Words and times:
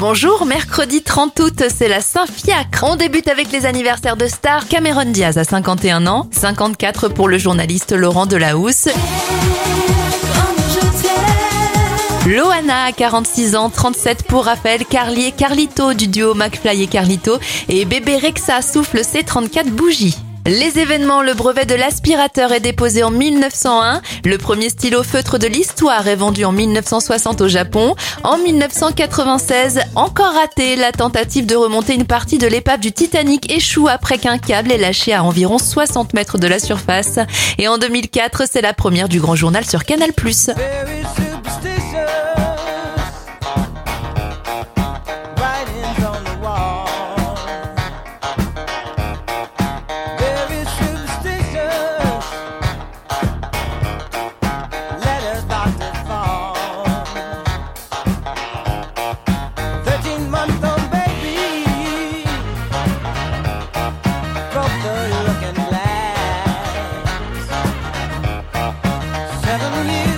Bonjour, 0.00 0.46
mercredi 0.46 1.02
30 1.02 1.38
août, 1.40 1.62
c'est 1.68 1.86
la 1.86 2.00
Saint-Fiacre. 2.00 2.84
On 2.84 2.96
débute 2.96 3.28
avec 3.28 3.52
les 3.52 3.66
anniversaires 3.66 4.16
de 4.16 4.28
stars. 4.28 4.66
Cameron 4.66 5.04
Diaz 5.04 5.36
a 5.36 5.44
51 5.44 6.06
ans, 6.06 6.26
54 6.30 7.08
pour 7.08 7.28
le 7.28 7.36
journaliste 7.36 7.92
Laurent 7.92 8.24
Delahousse. 8.24 8.88
Loana 12.26 12.84
a 12.84 12.92
46 12.92 13.56
ans, 13.56 13.68
37 13.68 14.22
pour 14.22 14.46
Raphaël 14.46 14.86
Carly 14.86 15.26
et 15.26 15.32
Carlito 15.32 15.92
du 15.92 16.08
duo 16.08 16.32
McFly 16.32 16.82
et 16.82 16.86
Carlito. 16.86 17.38
Et 17.68 17.84
bébé 17.84 18.16
Rexa 18.16 18.62
souffle 18.62 19.04
ses 19.04 19.22
34 19.22 19.68
bougies. 19.68 20.16
Les 20.46 20.78
événements, 20.78 21.22
le 21.22 21.34
brevet 21.34 21.66
de 21.66 21.74
l'aspirateur 21.74 22.52
est 22.52 22.60
déposé 22.60 23.02
en 23.02 23.10
1901. 23.10 24.00
Le 24.24 24.38
premier 24.38 24.70
stylo 24.70 25.02
feutre 25.02 25.38
de 25.38 25.46
l'histoire 25.46 26.08
est 26.08 26.16
vendu 26.16 26.44
en 26.44 26.52
1960 26.52 27.42
au 27.42 27.48
Japon. 27.48 27.94
En 28.24 28.38
1996, 28.38 29.80
encore 29.94 30.32
raté, 30.32 30.76
la 30.76 30.92
tentative 30.92 31.46
de 31.46 31.56
remonter 31.56 31.94
une 31.94 32.06
partie 32.06 32.38
de 32.38 32.46
l'épave 32.46 32.80
du 32.80 32.92
Titanic 32.92 33.52
échoue 33.52 33.88
après 33.88 34.18
qu'un 34.18 34.38
câble 34.38 34.72
est 34.72 34.78
lâché 34.78 35.12
à 35.12 35.24
environ 35.24 35.58
60 35.58 36.14
mètres 36.14 36.38
de 36.38 36.46
la 36.46 36.58
surface. 36.58 37.18
Et 37.58 37.68
en 37.68 37.78
2004, 37.78 38.44
c'est 38.50 38.62
la 38.62 38.72
première 38.72 39.08
du 39.08 39.20
grand 39.20 39.36
journal 39.36 39.64
sur 39.66 39.84
Canal+. 39.84 40.12
heavenly 69.50 70.09